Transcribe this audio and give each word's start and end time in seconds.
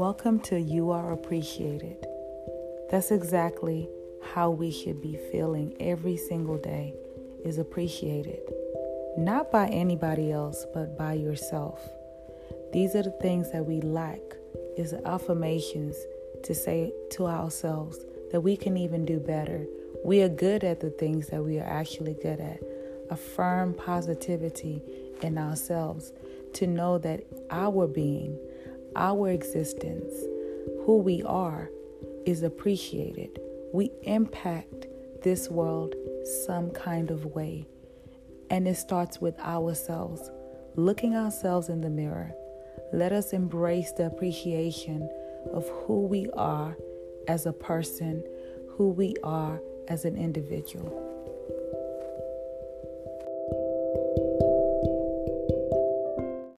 Welcome 0.00 0.40
to 0.44 0.58
You 0.58 0.92
Are 0.92 1.12
Appreciated. 1.12 2.06
That's 2.90 3.10
exactly 3.10 3.86
how 4.32 4.48
we 4.48 4.70
should 4.70 5.02
be 5.02 5.18
feeling 5.30 5.76
every 5.78 6.16
single 6.16 6.56
day 6.56 6.94
is 7.44 7.58
appreciated. 7.58 8.40
Not 9.18 9.52
by 9.52 9.66
anybody 9.66 10.32
else, 10.32 10.64
but 10.72 10.96
by 10.96 11.12
yourself. 11.12 11.86
These 12.72 12.94
are 12.94 13.02
the 13.02 13.14
things 13.20 13.52
that 13.52 13.66
we 13.66 13.82
lack 13.82 14.20
is 14.78 14.94
affirmations 15.04 15.96
to 16.44 16.54
say 16.54 16.94
to 17.10 17.26
ourselves 17.26 17.98
that 18.32 18.40
we 18.40 18.56
can 18.56 18.78
even 18.78 19.04
do 19.04 19.18
better. 19.18 19.66
We 20.02 20.22
are 20.22 20.30
good 20.30 20.64
at 20.64 20.80
the 20.80 20.92
things 20.92 21.26
that 21.26 21.44
we 21.44 21.58
are 21.58 21.68
actually 21.68 22.14
good 22.14 22.40
at. 22.40 22.60
Affirm 23.10 23.74
positivity 23.74 24.82
in 25.20 25.36
ourselves 25.36 26.14
to 26.54 26.66
know 26.66 26.96
that 26.96 27.22
our 27.50 27.86
being, 27.86 28.38
our 28.96 29.30
existence, 29.30 30.12
who 30.84 30.98
we 30.98 31.22
are, 31.22 31.70
is 32.26 32.42
appreciated. 32.42 33.40
We 33.72 33.90
impact 34.02 34.86
this 35.22 35.48
world 35.48 35.94
some 36.46 36.70
kind 36.70 37.10
of 37.10 37.26
way. 37.26 37.66
And 38.50 38.66
it 38.66 38.76
starts 38.76 39.20
with 39.20 39.38
ourselves, 39.40 40.30
looking 40.76 41.16
ourselves 41.16 41.68
in 41.68 41.80
the 41.80 41.90
mirror. 41.90 42.32
Let 42.92 43.12
us 43.12 43.32
embrace 43.32 43.92
the 43.92 44.06
appreciation 44.06 45.08
of 45.52 45.68
who 45.68 46.06
we 46.06 46.28
are 46.30 46.76
as 47.28 47.46
a 47.46 47.52
person, 47.52 48.24
who 48.70 48.90
we 48.90 49.14
are 49.22 49.60
as 49.88 50.04
an 50.04 50.16
individual. 50.16 51.09